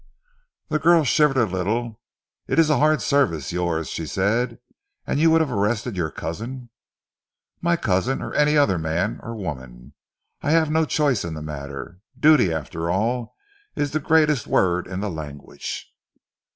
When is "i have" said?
10.41-10.71